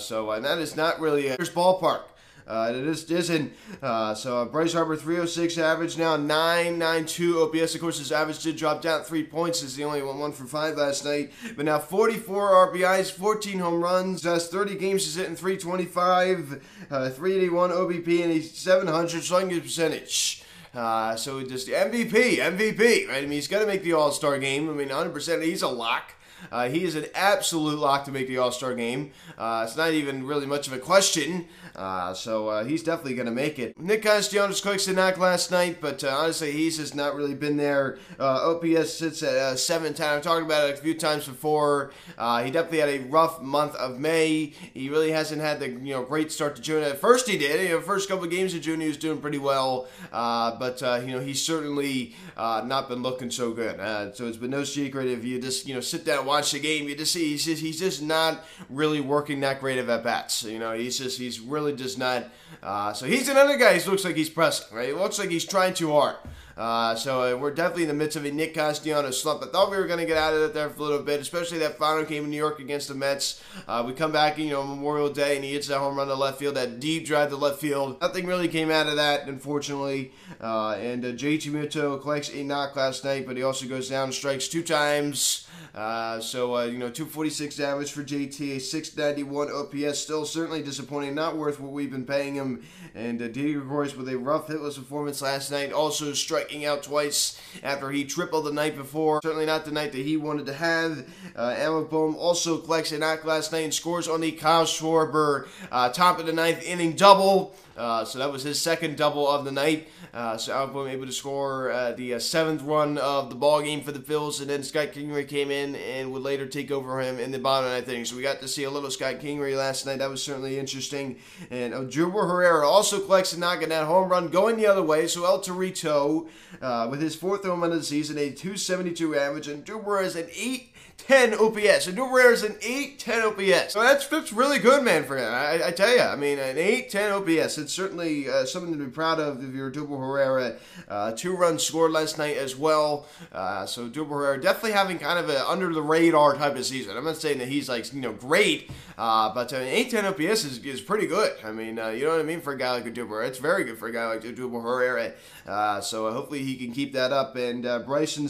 So 0.00 0.32
and 0.32 0.44
that 0.44 0.58
is 0.58 0.74
not 0.74 0.98
really 0.98 1.28
a 1.28 1.36
ballpark. 1.38 2.02
Uh, 2.46 2.72
it 2.74 2.86
is 2.86 3.10
isn't. 3.10 3.52
Uh, 3.80 4.14
so 4.14 4.38
uh, 4.38 4.44
Bryce 4.44 4.72
Harper 4.72 4.96
306 4.96 5.58
average 5.58 5.96
now 5.98 6.16
992 6.16 7.42
OPS. 7.42 7.74
Of 7.74 7.80
course, 7.80 7.98
his 7.98 8.12
average 8.12 8.42
did 8.42 8.56
drop 8.56 8.82
down 8.82 9.02
three 9.02 9.22
points. 9.24 9.62
Is 9.62 9.76
the 9.76 9.84
only 9.84 10.02
one 10.02 10.18
one 10.18 10.32
for 10.32 10.44
five 10.44 10.76
last 10.76 11.04
night. 11.04 11.32
But 11.56 11.66
now 11.66 11.78
44 11.78 12.72
RBIs, 12.72 13.10
14 13.12 13.58
home 13.58 13.82
runs. 13.82 14.22
That's 14.22 14.48
30 14.48 14.76
games. 14.76 15.04
He's 15.04 15.16
hitting 15.16 15.36
325, 15.36 16.62
uh, 16.90 17.10
381 17.10 17.70
OBP, 17.70 18.22
and 18.22 18.32
he's 18.32 18.56
700 18.56 19.22
slugging 19.22 19.60
percentage. 19.60 20.42
Uh, 20.74 21.14
so 21.16 21.42
just 21.42 21.68
MVP, 21.68 22.38
MVP, 22.38 23.08
right? 23.08 23.18
I 23.18 23.20
mean, 23.22 23.32
he's 23.32 23.48
going 23.48 23.62
to 23.62 23.66
make 23.66 23.82
the 23.82 23.92
All 23.92 24.10
Star 24.10 24.38
game. 24.38 24.70
I 24.70 24.72
mean, 24.72 24.88
100%. 24.88 25.42
He's 25.42 25.62
a 25.62 25.68
lock. 25.68 26.14
Uh, 26.50 26.68
he 26.68 26.84
is 26.84 26.94
an 26.94 27.06
absolute 27.14 27.78
lock 27.78 28.04
to 28.04 28.12
make 28.12 28.26
the 28.28 28.38
All 28.38 28.52
Star 28.52 28.74
game. 28.74 29.12
Uh, 29.38 29.64
it's 29.66 29.76
not 29.76 29.92
even 29.92 30.26
really 30.26 30.46
much 30.46 30.66
of 30.66 30.72
a 30.72 30.78
question. 30.78 31.46
Uh, 31.74 32.12
so 32.12 32.48
uh, 32.48 32.64
he's 32.64 32.82
definitely 32.82 33.14
going 33.14 33.26
to 33.26 33.32
make 33.32 33.58
it. 33.58 33.78
Nick 33.78 34.02
Castellanos 34.02 34.60
cooks 34.60 34.86
a 34.88 34.92
knock 34.92 35.18
last 35.18 35.50
night, 35.50 35.80
but 35.80 36.04
uh, 36.04 36.08
honestly, 36.08 36.52
he's 36.52 36.76
just 36.76 36.94
not 36.94 37.14
really 37.14 37.34
been 37.34 37.56
there. 37.56 37.98
Uh, 38.18 38.54
OPS 38.54 38.92
sits 38.92 39.22
at 39.22 39.58
seven 39.58 39.94
times. 39.94 40.18
I've 40.18 40.22
talked 40.22 40.44
about 40.44 40.68
it 40.68 40.78
a 40.78 40.82
few 40.82 40.94
times 40.94 41.26
before. 41.26 41.92
He 42.08 42.50
definitely 42.50 42.78
had 42.78 42.88
a 42.88 42.98
rough 43.04 43.40
month 43.40 43.74
of 43.76 43.98
May. 43.98 44.52
He 44.74 44.88
really 44.88 45.12
hasn't 45.12 45.40
had 45.40 45.60
the 45.60 45.68
you 45.68 45.94
know 45.94 46.02
great 46.02 46.30
start 46.30 46.56
to 46.56 46.62
June. 46.62 46.82
At 46.82 46.98
first, 46.98 47.28
he 47.28 47.38
did. 47.38 47.62
You 47.62 47.76
know, 47.76 47.80
first 47.80 48.08
couple 48.08 48.24
of 48.24 48.30
games 48.30 48.54
of 48.54 48.60
June, 48.60 48.80
he 48.80 48.88
was 48.88 48.96
doing 48.96 49.20
pretty 49.20 49.38
well, 49.38 49.88
but 50.10 50.80
you 50.80 51.12
know 51.12 51.20
he's 51.20 51.42
certainly 51.42 52.14
not 52.36 52.88
been 52.88 53.02
looking 53.02 53.30
so 53.30 53.52
good. 53.52 53.76
so 54.14 54.26
it's 54.26 54.36
been 54.36 54.50
no 54.50 54.64
secret 54.64 55.08
if 55.08 55.24
you 55.24 55.40
just 55.40 55.66
you 55.66 55.74
know 55.74 55.80
sit 55.80 56.04
down 56.04 56.18
and 56.18 56.26
watch 56.32 56.52
the 56.52 56.60
game, 56.60 56.88
you 56.88 56.96
just 56.96 57.12
see 57.12 57.30
he's 57.30 57.44
just, 57.44 57.62
he's 57.62 57.78
just 57.78 58.02
not 58.02 58.44
really 58.70 59.00
working 59.00 59.40
that 59.40 59.60
great 59.60 59.78
of 59.78 59.90
at 59.90 60.02
bats. 60.02 60.42
You 60.44 60.58
know, 60.58 60.72
he's 60.72 60.98
just 60.98 61.18
he's 61.18 61.40
really 61.40 61.74
just 61.74 61.98
not. 61.98 62.24
Uh, 62.62 62.92
so 62.92 63.06
he's 63.06 63.28
another 63.28 63.58
guy 63.58 63.78
who 63.78 63.90
looks 63.90 64.04
like 64.04 64.16
he's 64.16 64.30
pressing, 64.30 64.74
right? 64.74 64.88
It 64.88 64.96
looks 64.96 65.18
like 65.18 65.30
he's 65.30 65.44
trying 65.44 65.74
too 65.74 65.92
hard. 65.92 66.16
Uh, 66.56 66.94
so 66.94 67.22
uh, 67.22 67.38
we're 67.38 67.50
definitely 67.50 67.84
in 67.84 67.88
the 67.88 67.94
midst 67.94 68.16
of 68.16 68.24
a 68.24 68.30
Nick 68.30 68.54
Castellanos 68.54 69.20
slump. 69.20 69.42
I 69.42 69.46
thought 69.46 69.70
we 69.70 69.76
were 69.76 69.86
going 69.86 70.00
to 70.00 70.06
get 70.06 70.18
out 70.18 70.34
of 70.34 70.42
it 70.42 70.54
there 70.54 70.68
for 70.68 70.80
a 70.80 70.82
little 70.82 71.02
bit, 71.02 71.20
especially 71.20 71.58
that 71.58 71.78
final 71.78 72.04
game 72.04 72.24
in 72.24 72.30
New 72.30 72.36
York 72.36 72.60
against 72.60 72.88
the 72.88 72.94
Mets. 72.94 73.42
Uh, 73.66 73.82
we 73.86 73.94
come 73.94 74.12
back, 74.12 74.38
you 74.38 74.50
know, 74.50 74.62
Memorial 74.62 75.08
Day, 75.08 75.36
and 75.36 75.44
he 75.44 75.52
hits 75.52 75.68
that 75.68 75.78
home 75.78 75.96
run 75.96 76.08
to 76.08 76.14
left 76.14 76.38
field, 76.38 76.56
that 76.56 76.78
deep 76.78 77.06
drive 77.06 77.30
to 77.30 77.36
left 77.36 77.58
field. 77.58 78.00
Nothing 78.00 78.26
really 78.26 78.48
came 78.48 78.70
out 78.70 78.86
of 78.86 78.96
that, 78.96 79.28
unfortunately. 79.28 80.12
Uh, 80.40 80.72
and 80.72 81.04
uh, 81.04 81.08
JT 81.08 81.50
Muto 81.50 82.00
collects 82.00 82.30
a 82.30 82.42
knock 82.42 82.76
last 82.76 83.04
night, 83.04 83.26
but 83.26 83.36
he 83.36 83.42
also 83.42 83.66
goes 83.66 83.88
down 83.88 84.04
and 84.04 84.14
strikes 84.14 84.48
two 84.48 84.62
times. 84.62 85.48
Uh, 85.74 86.20
so, 86.20 86.56
uh, 86.56 86.64
you 86.64 86.76
know, 86.76 86.90
246 86.90 87.56
damage 87.56 87.92
for 87.92 88.02
JT, 88.02 88.56
a 88.56 88.60
691 88.60 89.50
OPS. 89.50 89.98
Still 89.98 90.26
certainly 90.26 90.62
disappointing, 90.62 91.14
not 91.14 91.36
worth 91.36 91.60
what 91.60 91.72
we've 91.72 91.90
been 91.90 92.04
paying 92.04 92.34
him. 92.34 92.62
And 92.94 93.22
uh, 93.22 93.28
Didi 93.28 93.54
Gregorius 93.54 93.96
with 93.96 94.08
a 94.10 94.18
rough 94.18 94.48
hitless 94.48 94.76
performance 94.76 95.22
last 95.22 95.50
night, 95.50 95.72
also 95.72 96.12
striking 96.12 96.66
out 96.66 96.82
twice 96.82 97.40
after 97.62 97.90
he 97.90 98.04
tripled 98.04 98.44
the 98.44 98.52
night 98.52 98.76
before. 98.76 99.20
Certainly 99.22 99.46
not 99.46 99.64
the 99.64 99.72
night 99.72 99.92
that 99.92 100.02
he 100.02 100.18
wanted 100.18 100.44
to 100.46 100.52
have. 100.52 101.08
Uh, 101.34 101.82
also 102.18 102.58
collects 102.58 102.92
a 102.92 102.98
knock 102.98 103.24
last 103.24 103.52
night 103.52 103.64
and 103.64 103.72
scores 103.72 104.08
on 104.08 104.20
the 104.20 104.32
Kyle 104.32 104.64
Schwarber 104.64 105.48
uh, 105.70 105.88
top 105.88 106.18
of 106.18 106.26
the 106.26 106.32
ninth 106.32 106.62
inning 106.62 106.92
double. 106.92 107.54
Uh, 107.76 108.04
so 108.04 108.18
that 108.18 108.30
was 108.30 108.42
his 108.42 108.60
second 108.60 108.98
double 108.98 109.26
of 109.26 109.46
the 109.46 109.52
night. 109.52 109.88
Uh, 110.12 110.36
so 110.36 110.66
Bohm 110.66 110.88
able 110.88 111.06
to 111.06 111.12
score 111.12 111.70
uh, 111.70 111.92
the 111.92 112.18
seventh 112.20 112.60
run 112.62 112.98
of 112.98 113.30
the 113.30 113.34
ball 113.34 113.62
game 113.62 113.80
for 113.80 113.92
the 113.92 113.98
Phils, 113.98 114.40
and 114.42 114.50
then 114.50 114.62
Scott 114.62 114.88
Kingery 114.88 115.26
came 115.26 115.50
in 115.50 115.61
and 115.76 116.12
would 116.12 116.22
later 116.22 116.46
take 116.46 116.70
over 116.70 117.00
him 117.00 117.18
in 117.18 117.30
the 117.30 117.38
bottom 117.38 117.70
of 117.70 117.88
inning. 117.88 118.04
So 118.04 118.16
we 118.16 118.22
got 118.22 118.40
to 118.40 118.48
see 118.48 118.64
a 118.64 118.70
little 118.70 118.90
Scott 118.90 119.20
Kingery 119.20 119.56
last 119.56 119.86
night. 119.86 119.98
That 119.98 120.10
was 120.10 120.22
certainly 120.22 120.58
interesting. 120.58 121.18
And 121.50 121.72
Odubel 121.72 122.28
Herrera 122.28 122.66
also 122.66 123.00
collects 123.00 123.32
a 123.32 123.38
knock 123.38 123.62
and 123.62 123.72
that 123.72 123.86
home 123.86 124.08
run 124.08 124.28
going 124.28 124.56
the 124.56 124.66
other 124.66 124.82
way. 124.82 125.06
So 125.06 125.24
El 125.24 125.40
Torito, 125.40 126.28
uh, 126.60 126.88
with 126.90 127.00
his 127.00 127.16
fourth 127.16 127.44
home 127.44 127.62
run 127.62 127.72
of 127.72 127.78
the 127.78 127.84
season, 127.84 128.18
a 128.18 128.30
272 128.30 129.16
average, 129.16 129.48
and 129.48 129.64
Duber 129.64 130.02
has 130.02 130.16
an 130.16 130.28
8 130.34 130.72
10 131.06 131.34
OPS. 131.34 131.88
And 131.88 131.96
New 131.96 132.16
is 132.16 132.42
an 132.42 132.56
8 132.62 132.98
10 132.98 133.22
OPS. 133.22 133.72
So 133.72 133.82
that's, 133.82 134.06
that's 134.06 134.32
really 134.32 134.58
good, 134.58 134.84
man, 134.84 135.04
for 135.04 135.16
him. 135.16 135.32
I, 135.32 135.68
I 135.68 135.70
tell 135.72 135.92
you, 135.92 136.00
I 136.00 136.16
mean, 136.16 136.38
an 136.38 136.56
8 136.56 136.90
10 136.90 137.12
OPS. 137.12 137.58
It's 137.58 137.72
certainly 137.72 138.28
uh, 138.28 138.44
something 138.44 138.72
to 138.72 138.84
be 138.84 138.90
proud 138.90 139.18
of 139.18 139.42
if 139.42 139.52
you're 139.54 139.70
Duber 139.70 139.98
Herrera. 139.98 140.56
Uh, 140.88 141.12
two 141.12 141.34
runs 141.34 141.64
scored 141.64 141.90
last 141.92 142.18
night 142.18 142.36
as 142.36 142.56
well. 142.56 143.06
Uh, 143.32 143.66
so 143.66 143.88
Duber 143.88 144.10
Herrera 144.10 144.40
definitely 144.40 144.72
having 144.72 144.98
kind 144.98 145.18
of 145.18 145.28
an 145.28 145.42
under 145.52 145.72
the 145.72 145.82
radar 145.82 146.34
type 146.34 146.56
of 146.56 146.64
season. 146.64 146.96
I'm 146.96 147.04
not 147.04 147.18
saying 147.18 147.38
that 147.38 147.48
he's 147.48 147.68
like 147.68 147.92
you 147.92 148.00
know 148.00 148.12
great, 148.12 148.70
uh, 148.96 149.32
but 149.34 149.52
uh, 149.52 149.56
810 149.56 150.30
OPS 150.30 150.44
is, 150.44 150.58
is 150.64 150.80
pretty 150.80 151.06
good. 151.06 151.32
I 151.44 151.52
mean, 151.52 151.78
uh, 151.78 151.88
you 151.88 152.04
know 152.04 152.12
what 152.12 152.20
I 152.20 152.24
mean 152.24 152.40
for 152.40 152.52
a 152.52 152.58
guy 152.58 152.72
like 152.72 152.84
Odubel. 152.84 153.26
It's 153.26 153.38
very 153.38 153.64
good 153.64 153.78
for 153.78 153.88
a 153.88 153.92
guy 153.92 154.06
like 154.06 154.22
Odubel 154.22 154.62
Herrera. 154.62 155.12
Uh, 155.46 155.80
so 155.80 156.06
uh, 156.06 156.12
hopefully 156.12 156.42
he 156.42 156.56
can 156.56 156.72
keep 156.72 156.92
that 156.94 157.12
up. 157.12 157.36
And 157.36 157.66
uh, 157.66 157.80
Bryson 157.80 158.28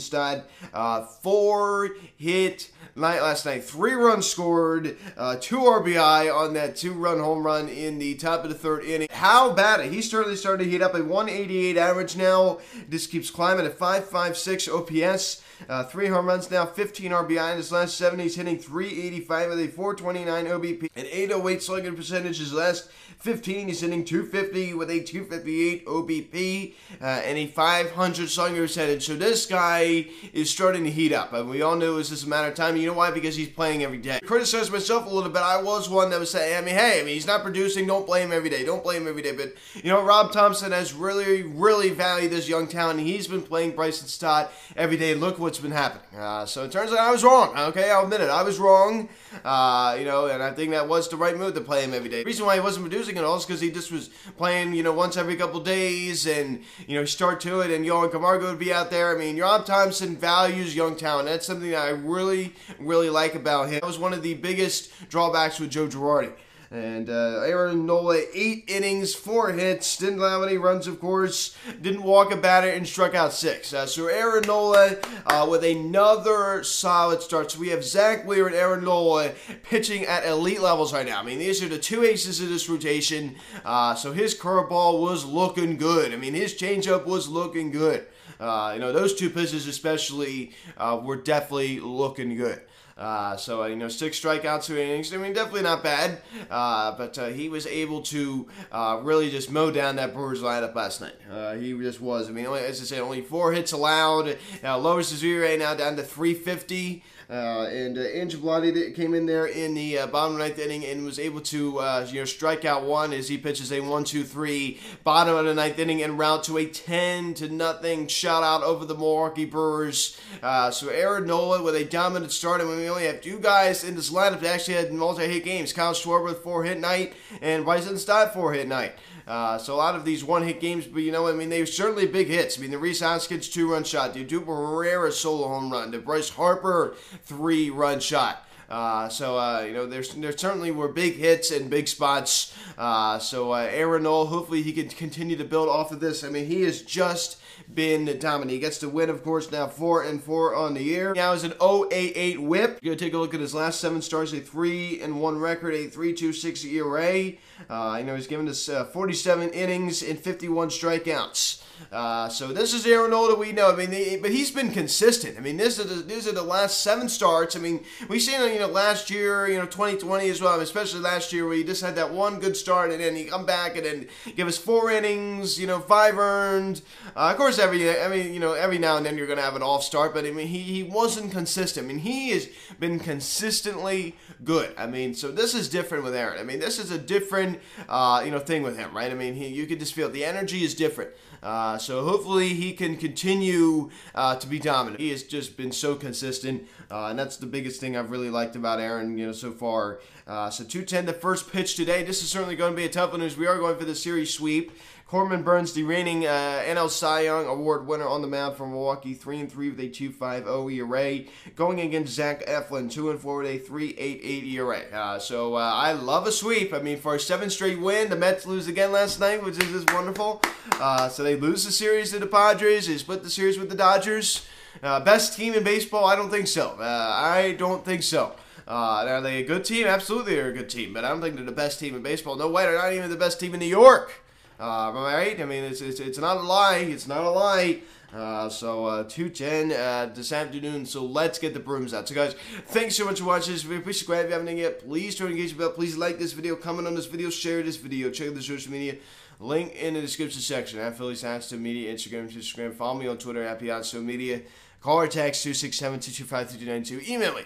uh, 0.75 1.03
four 1.05 1.91
hit 2.17 2.71
night 2.97 3.23
last 3.23 3.47
night, 3.47 3.65
three 3.65 3.93
runs 3.93 4.27
scored, 4.27 4.97
uh, 5.17 5.37
two 5.41 5.59
RBI 5.59 6.35
on 6.35 6.55
that 6.55 6.77
two 6.77 6.93
run 6.93 7.19
home 7.19 7.45
run 7.45 7.69
in 7.69 7.99
the 7.99 8.15
top 8.15 8.45
of 8.45 8.51
the 8.51 8.57
third 8.57 8.85
inning. 8.85 9.09
How 9.11 9.53
bad? 9.53 9.85
He's 9.91 10.11
certainly 10.11 10.37
starting 10.37 10.67
to 10.67 10.71
heat 10.71 10.83
up 10.83 10.95
a 10.95 11.03
188 11.03 11.77
average 11.77 12.17
now. 12.17 12.59
This 12.89 13.07
keeps 13.07 13.31
climbing 13.31 13.67
at 13.67 13.79
556 13.79 14.69
OPS. 14.69 15.43
Uh, 15.69 15.85
three 15.85 16.09
home 16.09 16.27
runs 16.27 16.51
now, 16.51 16.67
15 16.67 17.11
RBI 17.11 17.53
in 17.53 17.57
his 17.57 17.73
last 17.73 17.97
seven. 17.97 18.19
He's 18.19 18.37
hitting 18.37 18.59
385 18.59 19.49
with 19.51 19.61
a 19.61 19.69
429 19.69 20.47
OBP, 20.47 20.91
an 20.97 21.07
808 21.07 21.63
slugging 21.63 21.97
percentage 21.97 22.39
his 22.39 22.53
last 22.53 22.91
15. 23.23 23.69
He's 23.69 23.81
hitting 23.81 24.05
250 24.05 24.75
with 24.75 24.91
a 24.91 25.01
258 25.01 25.87
OBP 25.87 26.75
uh, 27.01 27.05
and 27.05 27.39
a 27.39 27.47
500 27.47 28.29
slugging 28.29 28.57
percentage. 28.57 29.07
So 29.07 29.15
this 29.15 29.47
guy 29.47 30.07
is 30.33 30.51
starting 30.51 30.83
to 30.85 30.91
heat 30.91 31.13
up. 31.13 31.33
And 31.33 31.49
we 31.49 31.63
all 31.63 31.77
knew 31.77 31.93
it 31.93 31.97
was 31.97 32.09
just 32.09 32.27
a 32.27 32.29
matter 32.29 32.49
of 32.49 32.55
time. 32.55 32.77
You 32.77 32.89
know 32.89 32.95
why? 32.95 33.13
Because 33.13 33.37
he's 33.37 33.49
playing 33.49 33.85
every 33.85 33.99
day. 33.99 34.19
Criticize 34.25 34.71
myself 34.71 35.07
a 35.07 35.09
little 35.09 35.31
bit. 35.31 35.43
I 35.43 35.63
was 35.63 35.89
one 35.89 36.11
that 36.11 36.19
was 36.19 36.31
saying, 36.31 36.57
I 36.57 36.61
mean, 36.63 36.75
hey, 36.75 37.01
I 37.01 37.05
mean, 37.05 37.15
he's 37.15 37.27
not 37.27 37.43
producing. 37.43 37.87
Don't 37.87 38.07
blame 38.07 38.29
him 38.29 38.33
every 38.33 38.51
day. 38.51 38.65
Don't 38.65 38.83
blame 38.83 39.03
him 39.03 39.09
every 39.09 39.23
day. 39.23 39.33
But, 39.33 39.55
you 39.75 39.91
know, 39.91 40.03
Rob 40.03 40.33
Thomson 40.33 40.73
has 40.73 40.93
really, 40.93 41.43
really 41.43 41.91
valued 41.91 42.33
this 42.33 42.49
young 42.49 42.67
talent. 42.67 42.99
He's 43.01 43.29
been 43.29 43.43
playing 43.43 43.77
Bryson 43.77 44.09
Stott 44.09 44.53
every 44.77 44.97
day. 44.97 45.15
Look 45.15 45.39
what's 45.53 45.61
been 45.61 45.71
happening. 45.71 46.19
Uh, 46.19 46.47
so 46.47 46.65
it 46.65 46.73
turns 46.73 46.93
out 46.93 46.99
I 46.99 47.11
was 47.11 47.23
wrong. 47.23 47.55
Okay, 47.55 47.91
I'll 47.91 48.05
admit 48.05 48.23
it. 48.23 48.31
I 48.31 48.43
was 48.43 48.59
wrong. 48.59 49.11
Uh, 49.45 49.95
you 49.99 50.07
know, 50.07 50.29
and 50.29 50.43
I 50.43 50.51
think 50.51 50.71
that 50.71 50.89
was 50.89 51.11
the 51.11 51.17
right 51.19 51.37
move 51.37 51.53
to 51.53 51.61
play 51.61 51.85
him 51.85 51.93
every 51.93 52.09
day. 52.09 52.21
The 52.21 52.25
reason 52.25 52.47
why 52.47 52.55
he 52.55 52.61
wasn't 52.61 52.89
producing 52.89 53.19
at 53.19 53.25
all 53.25 53.37
is 53.37 53.45
because 53.45 53.61
he 53.61 53.71
just 53.71 53.93
was 53.93 54.09
playing, 54.39 54.73
you 54.73 54.83
know, 54.83 54.95
once 54.95 55.19
every 55.19 55.37
couple 55.37 55.61
days 55.61 56.27
and, 56.27 56.63
you 56.87 56.99
know, 56.99 57.05
start 57.05 57.39
to 57.41 57.61
it 57.61 57.71
and 57.71 57.85
Johan 57.85 58.09
Camargo 58.09 58.49
would 58.49 58.59
be 58.59 58.73
out 58.73 58.91
there. 58.91 59.15
I 59.15 59.19
mean, 59.19 59.39
Rob 59.39 59.67
Thomson 59.67 60.17
values 60.17 60.75
young 60.75 60.97
talent. 60.97 61.29
That's 61.29 61.45
something 61.45 61.71
that 61.73 61.85
I 61.85 61.91
really, 61.91 62.55
really 62.81 63.11
like 63.11 63.35
about 63.35 63.67
him. 63.67 63.81
That 63.81 63.87
was 63.87 63.99
one 63.99 64.15
of 64.15 64.23
the 64.23 64.33
biggest 64.33 64.91
drawbacks 65.11 65.61
with 65.61 65.69
Joe 65.69 65.87
Girardi. 65.87 66.33
And 66.73 67.11
uh, 67.11 67.43
Aaron 67.45 67.85
Nola, 67.85 68.23
eight 68.33 68.65
innings, 68.67 69.15
four 69.15 69.53
hits, 69.53 69.99
didn't 69.99 70.21
allow 70.21 70.43
any 70.43 70.57
runs, 70.57 70.87
of 70.87 70.99
course, 71.01 71.55
didn't 71.83 72.03
walk 72.03 72.33
a 72.33 72.37
batter, 72.37 72.71
and 72.71 72.89
struck 72.89 73.15
out 73.15 73.35
six. 73.35 73.75
Uh, 73.75 73.85
so 73.85 74.07
Aaron 74.07 74.45
Nola 74.47 74.97
uh, 75.27 75.47
with 75.51 75.65
another 75.65 76.65
solid 76.65 77.21
start. 77.21 77.51
So 77.51 77.61
we 77.61 77.69
have 77.69 77.85
Zack 77.85 78.27
Wheeler 78.27 78.47
and 78.47 78.57
Aaron 78.57 78.85
Nola 78.85 79.33
pitching 79.65 80.07
at 80.07 80.25
elite 80.25 80.63
levels 80.63 80.95
right 80.95 81.05
now. 81.05 81.21
I 81.21 81.23
mean, 81.23 81.39
these 81.39 81.63
are 81.63 81.69
the 81.69 81.79
two 81.79 82.05
aces 82.05 82.41
of 82.41 82.49
this 82.49 82.67
rotation. 82.71 83.37
Uh, 83.67 83.95
so 83.95 84.13
his 84.13 84.35
curveball 84.35 84.99
was 84.99 85.27
looking 85.27 85.77
good. 85.77 86.15
I 86.15 86.17
mean, 86.17 86.33
his 86.33 86.55
changeup 86.55 87.05
was 87.05 87.29
looking 87.29 87.71
good. 87.71 88.07
Uh, 88.41 88.73
you 88.75 88.81
know, 88.81 88.93
those 88.93 89.15
two 89.15 89.29
pitches 89.29 89.67
especially 89.67 90.53
uh, 90.79 90.99
were 91.03 91.17
definitely 91.17 91.81
looking 91.81 92.35
good. 92.35 92.63
Uh, 92.97 93.37
so, 93.37 93.63
uh, 93.63 93.67
you 93.67 93.77
know, 93.77 93.89
six 93.89 94.21
strikeouts, 94.21 94.67
two 94.67 94.79
innings. 94.79 95.13
I 95.13 95.17
mean, 95.17 95.33
definitely 95.33 95.63
not 95.63 95.83
bad. 95.83 96.21
Uh, 96.51 96.97
but 96.97 97.19
uh, 97.19 97.27
he 97.29 97.49
was 97.49 97.67
able 97.67 98.03
to 98.03 98.47
uh, 98.71 99.01
really 99.03 99.31
just 99.31 99.51
mow 99.51 99.71
down 99.71 99.97
that 99.97 100.15
Brewers 100.15 100.43
lineup 100.43 100.75
last 100.75 101.01
night. 101.01 101.15
Uh, 101.31 101.55
he 101.55 101.73
just 101.75 102.01
was. 102.01 102.29
I 102.29 102.33
mean, 102.33 102.47
only, 102.47 102.61
as 102.61 102.81
I 102.81 102.85
said, 102.85 103.01
only 103.01 103.23
four 103.23 103.53
hits 103.53 103.73
allowed. 103.73 104.37
Now, 104.63 104.77
lowers 104.79 105.11
his 105.11 105.23
ERA 105.25 105.57
now 105.57 105.75
down 105.75 105.97
to 105.97 106.03
350. 106.03 107.03
Uh, 107.33 107.67
and 107.73 107.97
uh, 107.97 108.03
Angelotti 108.03 108.95
came 108.95 109.15
in 109.15 109.25
there 109.25 109.47
in 109.47 109.73
the 109.73 110.01
uh, 110.01 110.07
bottom 110.07 110.37
ninth 110.37 110.59
inning 110.59 110.85
and 110.85 111.03
was 111.03 111.19
able 111.19 111.41
to 111.41 111.79
uh, 111.79 112.07
you 112.11 112.21
know 112.21 112.27
strike 112.27 112.67
out 112.67 112.85
one 112.85 113.15
as 113.15 113.27
he 113.27 113.39
pitches 113.39 113.73
a 113.73 113.81
one 113.81 114.05
two 114.05 114.23
three 114.23 114.79
bottom 115.03 115.35
of 115.35 115.47
the 115.47 115.55
ninth 115.55 115.79
inning 115.79 116.03
and 116.03 116.19
route 116.19 116.45
to 116.45 116.59
a 116.59 116.67
ten 116.67 117.33
to 117.33 117.49
nothing 117.49 118.07
shutout 118.07 118.61
over 118.61 118.85
the 118.85 118.95
Milwaukee 118.95 119.47
Brewers. 119.47 120.21
Uh, 120.43 120.71
so 120.71 120.91
Aaron 120.91 121.27
Nola 121.27 121.63
with 121.63 121.75
a 121.75 121.87
dominant 121.87 122.33
start, 122.33 122.61
and 122.61 122.69
we 122.69 122.87
only 122.87 123.07
have 123.07 123.23
two 123.23 123.39
guys 123.39 123.83
in 123.83 123.95
this 123.95 124.11
lineup 124.11 124.41
that 124.41 124.55
actually 124.55 124.75
had 124.75 124.93
multi-hit 124.93 125.43
games: 125.43 125.73
Kyle 125.73 125.95
Schwarber 125.95 126.25
with 126.25 126.43
four 126.43 126.65
hit 126.65 126.79
night 126.81 127.15
and 127.41 127.65
Bryson 127.65 127.97
Stott 127.97 128.35
four 128.35 128.53
hit 128.53 128.69
night. 128.69 128.93
Uh, 129.27 129.59
so 129.59 129.75
a 129.75 129.77
lot 129.77 129.95
of 129.95 130.05
these 130.05 130.25
one 130.25 130.43
hit 130.43 130.61
games, 130.61 130.87
but 130.87 131.03
you 131.03 131.13
know, 131.13 131.29
I 131.29 131.33
mean, 131.33 131.49
they 131.49 131.61
were 131.61 131.67
certainly 131.67 132.07
big 132.07 132.29
hits. 132.29 132.59
I 132.59 132.61
mean, 132.63 132.71
the 132.71 132.79
Rhys 132.79 133.01
Hoskins 133.01 133.49
two 133.49 133.71
run 133.73 133.85
shot, 133.85 134.15
the 134.15 134.25
Odubel 134.25 134.47
Herrera 134.47 135.13
solo 135.13 135.49
home 135.49 135.71
run, 135.71 135.91
the 135.91 135.99
Bryce 135.99 136.31
Harper 136.31 136.97
three 137.25 137.71
run 137.71 138.01
shot. 138.01 138.47
Uh, 138.73 139.07
so 139.11 139.39
uh, 139.39 139.61
you 139.67 139.75
know, 139.75 139.87
there's 139.87 140.15
there 140.15 140.37
certainly 140.37 140.71
were 140.71 140.89
big 140.89 141.17
hits 141.17 141.51
and 141.51 141.69
big 141.69 141.87
spots. 141.87 142.55
Uh, 142.79 143.19
so 143.19 143.53
uh, 143.53 143.69
Aaron 143.71 144.05
Nola, 144.05 144.25
hopefully 144.25 144.63
he 144.63 144.73
can 144.73 144.89
continue 144.89 145.37
to 145.37 145.45
build 145.45 145.69
off 145.69 145.93
of 145.93 146.01
this. 146.01 146.25
I 146.25 146.31
mean, 146.31 146.47
he 146.47 146.63
has 146.63 146.81
just 146.81 147.39
been 147.73 148.19
dominant. 148.19 148.51
He 148.51 148.59
gets 148.59 148.79
to 148.79 148.89
win, 148.89 149.11
of 149.11 149.23
course, 149.23 149.53
now 149.53 149.67
four 149.67 150.03
and 150.03 150.23
four 150.23 150.55
on 150.55 150.73
the 150.73 150.83
year. 150.83 151.13
Now 151.15 151.33
is 151.33 151.45
an 151.45 151.53
088 151.61 152.41
WHIP. 152.41 152.79
You're 152.81 152.95
gonna 152.95 152.97
take 152.97 153.13
a 153.13 153.19
look 153.19 153.35
at 153.35 153.41
his 153.41 153.55
last 153.55 153.79
seven 153.79 154.01
starts, 154.01 154.33
a 154.33 154.41
three 154.41 155.03
and 155.03 155.21
one 155.21 155.39
record, 155.39 155.75
a 155.75 155.89
3.26 155.89 156.65
ERA. 156.73 157.33
Uh, 157.69 157.99
you 157.99 158.05
know, 158.05 158.17
he's 158.17 158.27
given 158.27 158.49
us 158.49 158.71
uh, 158.71 158.85
47 158.87 159.51
innings 159.51 160.03
and 160.03 160.19
51 160.19 160.69
strikeouts. 160.69 161.63
Uh, 161.91 162.29
so 162.29 162.49
this 162.49 162.73
is 162.75 162.87
Aaron 162.87 163.13
we 163.39 163.53
know. 163.53 163.73
I 163.73 163.77
mean, 163.77 163.91
they, 163.91 164.17
but 164.17 164.31
he's 164.31 164.51
been 164.51 164.71
consistent. 164.71 165.37
I 165.37 165.41
mean, 165.41 165.57
this 165.57 165.79
is 165.79 165.89
the, 165.89 166.03
these 166.03 166.29
are 166.29 166.33
the 166.33 166.43
last 166.43 166.83
seven 166.83 167.09
starts. 167.09 167.57
I 167.57 167.59
mean, 167.59 167.85
we've 168.09 168.23
seen 168.23 168.41
you 168.53 168.59
know 168.59 168.62
last 168.71 169.11
year, 169.11 169.49
you 169.49 169.59
know 169.59 169.67
2020 169.67 170.29
as 170.29 170.41
well, 170.41 170.61
especially 170.61 171.01
last 171.01 171.33
year 171.33 171.47
where 171.47 171.57
he 171.57 171.65
just 171.65 171.83
had 171.83 171.97
that 171.97 172.13
one 172.13 172.39
good 172.39 172.57
start 172.57 172.91
and 172.91 173.01
then 173.01 173.17
he 173.17 173.25
come 173.25 173.45
back 173.45 173.77
and 173.77 173.85
then 173.85 174.09
give 174.37 174.47
us 174.47 174.59
four 174.59 174.91
innings, 174.91 175.59
you 175.59 175.67
know, 175.67 175.81
five 175.81 176.19
earned. 176.19 176.83
Uh, 177.17 177.31
of 177.31 177.37
course, 177.37 177.59
every 177.59 177.89
mean, 178.09 178.33
you 178.33 178.41
know, 178.41 178.53
every 178.53 178.79
now 178.79 178.97
and 178.97 179.05
then 179.05 179.17
you're 179.17 179.27
gonna 179.27 179.43
have 179.43 179.57
an 179.57 179.63
off 179.63 179.83
start, 179.83 180.15
but 180.15 180.25
I 180.25 180.31
mean, 180.31 180.47
he 180.47 180.59
he 180.59 180.83
wasn't 180.83 181.33
consistent. 181.33 181.87
I 181.87 181.89
mean, 181.89 181.99
he 181.99 182.31
has 182.31 182.49
been 182.79 182.99
consistently 182.99 184.17
good. 184.45 184.75
I 184.77 184.87
mean, 184.87 185.15
so 185.15 185.31
this 185.31 185.55
is 185.55 185.69
different 185.69 186.05
with 186.05 186.15
Aaron. 186.15 186.39
I 186.39 186.45
mean, 186.45 186.61
this 186.61 186.79
is 186.79 186.91
a 186.91 186.99
different 186.99 187.61
uh, 187.89 188.23
you 188.25 188.31
know 188.31 188.39
thing 188.39 188.63
with 188.63 188.77
him, 188.79 188.95
right? 188.95 189.11
I 189.11 189.15
mean, 189.15 189.35
he, 189.35 189.49
you 189.49 189.67
could 189.67 189.79
just 189.81 189.95
feel 189.95 190.09
the 190.09 190.25
energy 190.25 190.65
is 190.65 190.75
different. 190.75 191.11
Uh, 191.43 191.77
so 191.77 192.05
hopefully 192.05 192.51
he 192.51 192.73
can 192.73 192.97
continue 192.97 193.91
uh, 194.15 194.37
to 194.37 194.47
be 194.47 194.59
dominant. 194.59 195.01
He 195.01 195.11
has 195.11 195.23
just 195.23 195.57
been 195.57 195.73
so 195.73 195.97
consistent, 195.97 196.69
uh, 196.91 197.07
and 197.07 197.19
that's 197.19 197.37
the 197.37 197.47
biggest 197.47 197.81
thing 197.81 197.97
I've 197.97 198.11
really 198.11 198.31
liked 198.31 198.55
about 198.55 198.79
Aaron, 198.79 199.19
you 199.19 199.27
know, 199.27 199.33
so 199.33 199.51
far. 199.51 200.01
Uh, 200.27 200.51
so 200.51 200.63
210, 200.63 201.07
the 201.07 201.13
first 201.13 201.51
pitch 201.51 201.75
today. 201.75 202.05
This 202.05 202.23
is 202.23 202.31
certainly 202.31 202.55
going 202.55 202.73
to 202.73 202.77
be 202.77 202.85
a 202.85 202.89
tough 202.89 203.13
one 203.13 203.23
as 203.23 203.37
we 203.37 203.47
are 203.47 203.59
going 203.59 203.77
for 203.77 203.85
the 203.85 203.95
series 203.95 204.33
sweep. 204.33 204.71
Corbin 205.13 205.43
Burnes, 205.43 205.75
the 205.75 205.83
reigning 205.83 206.25
uh, 206.25 206.63
NL 206.65 206.89
Cy 206.89 207.25
Young 207.25 207.45
Award 207.45 207.87
winner 207.87 208.09
on 208.09 208.23
the 208.23 208.27
mound 208.27 208.57
for 208.57 208.67
Milwaukee, 208.67 209.13
three 209.13 209.41
and 209.41 209.53
three 209.53 209.69
with 209.69 209.79
a 209.79 209.91
2.50 209.91 210.73
ERA, 210.73 211.25
going 211.55 211.81
against 211.83 212.15
Zach 212.15 212.43
Eflin, 212.47 212.91
two 212.91 213.11
and 213.11 213.21
four 213.21 213.43
with 213.43 213.47
a 213.47 213.59
3.88 213.71 214.53
ERA. 214.55 214.79
Uh, 214.91 215.19
so 215.19 215.57
uh, 215.57 215.59
I 215.59 215.93
love 215.93 216.27
a 216.27 216.33
sweep. 216.33 216.73
I 216.73 216.79
mean, 216.79 216.97
for 216.97 217.17
a 217.17 217.21
seven 217.21 217.51
straight 217.51 217.79
win, 217.79 218.09
the 218.09 218.17
Mets 218.17 218.47
lose 218.47 218.69
again 218.69 218.91
last 218.91 219.21
night, 219.21 219.45
which 219.45 219.59
is 219.59 219.69
just 219.71 219.93
wonderful. 219.93 220.41
Uh, 220.81 221.11
so 221.11 221.23
they 221.23 221.37
lose 221.37 221.67
the 221.67 221.73
series 221.73 222.11
to 222.13 222.19
the 222.19 222.27
Padres. 222.27 222.87
They 222.87 222.97
split 222.97 223.23
the 223.23 223.29
series 223.29 223.59
with 223.59 223.69
the 223.69 223.77
Dodgers. 223.77 224.47
Uh, 224.83 224.99
best 225.01 225.37
team 225.37 225.53
in 225.53 225.63
baseball? 225.63 226.07
I 226.07 226.17
don't 226.17 226.31
think 226.31 226.47
so. 226.47 226.79
Uh, 226.81 226.85
I 227.15 227.53
don't 227.59 227.85
think 227.85 228.03
so. 228.03 228.35
Uh, 228.67 229.05
are 229.07 229.21
they 229.21 229.43
a 229.43 229.47
good 229.47 229.67
team? 229.67 229.87
Absolutely, 229.87 230.37
they're 230.37 230.49
a 230.49 230.55
good 230.55 230.71
team, 230.71 230.95
but 230.95 231.05
I 231.05 231.11
don't 231.11 231.21
think 231.21 231.37
they're 231.37 231.45
the 231.45 231.53
best 231.53 231.79
team 231.81 231.95
in 231.95 232.03
baseball. 232.03 232.37
No 232.37 232.49
way, 232.49 232.63
they're 232.63 232.79
not 232.79 232.95
even 232.95 233.11
the 233.11 233.17
best 233.17 233.39
team 233.39 233.53
in 233.53 233.61
New 233.61 233.67
York. 233.67 234.22
Uh, 234.63 234.93
right? 234.95 235.41
I 235.41 235.45
mean, 235.45 235.65
it's, 235.65 235.81
it's, 235.81 235.99
it's 235.99 236.19
not 236.19 236.37
a 236.37 236.41
lie. 236.41 236.87
It's 236.89 237.09
not 237.09 237.25
a 237.25 237.31
lie. 237.31 237.81
Uh, 238.15 238.49
so 238.49 238.87
uh, 238.87 239.03
210 239.03 239.73
uh, 239.73 240.13
this 240.15 240.31
afternoon. 240.31 240.87
So 240.87 241.05
let's 241.05 241.41
get 241.41 241.53
the 241.53 241.59
brooms 241.59 241.93
out. 241.93 242.07
So 242.07 242.15
guys, 242.15 242.35
thanks 242.67 242.95
so 242.95 243.05
much 243.05 243.19
for 243.19 243.27
watching 243.27 243.55
this 243.55 243.63
video. 243.63 243.83
Please 243.83 243.99
subscribe 243.99 244.27
if 244.27 244.31
you 244.31 244.39
haven't 244.39 244.57
yet. 244.59 244.87
Please 244.87 245.17
turn 245.17 245.33
engagement 245.33 245.59
bell. 245.59 245.71
Please 245.71 245.97
like 245.97 246.21
this 246.21 246.33
video, 246.33 246.55
comment 246.55 246.87
on 246.87 246.95
this 246.95 247.07
video, 247.07 247.29
share 247.29 247.61
this 247.65 247.77
video, 247.77 248.11
check 248.11 248.29
out 248.29 248.35
the 248.35 248.43
social 248.43 248.71
media. 248.71 248.97
Link 249.41 249.75
in 249.75 249.95
the 249.95 250.01
description 250.01 250.41
section 250.41 250.79
at 250.79 250.97
Philly 250.97 251.17
Science 251.17 251.51
Media, 251.53 251.93
Instagram, 251.93 252.31
Instagram. 252.31 252.73
Follow 252.73 253.01
me 253.01 253.09
on 253.09 253.19
Twitter 253.19 253.43
at 253.43 253.59
Beyonce 253.59 254.01
Media. 254.01 254.43
Call 254.81 255.01
or 255.01 255.09
text 255.09 255.45
267-225-3292. 255.45 257.09
Email 257.09 257.35
me, 257.35 257.43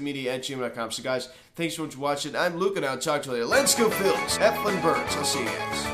Media 0.00 0.34
at 0.34 0.42
gmail.com. 0.42 0.90
So 0.92 1.02
guys, 1.02 1.30
thanks 1.56 1.74
so 1.74 1.84
much 1.84 1.94
for 1.94 2.00
watching. 2.00 2.36
I'm 2.36 2.58
Luke 2.58 2.76
and 2.76 2.86
I'll 2.86 2.98
talk 2.98 3.22
to 3.22 3.30
you 3.30 3.34
later. 3.34 3.46
Let's 3.46 3.74
go 3.74 3.90
Phillies. 3.90 4.38
Eflin 4.38 4.80
Burnes. 4.82 5.16
I'll 5.16 5.24
see 5.24 5.40
you 5.40 5.46
guys. 5.46 5.91